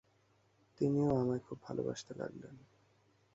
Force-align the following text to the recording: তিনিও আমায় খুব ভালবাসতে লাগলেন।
তিনিও 0.81 1.09
আমায় 1.17 1.39
খুব 1.39 1.57
ভালবাসতে 1.63 2.13
লাগলেন। 2.17 2.55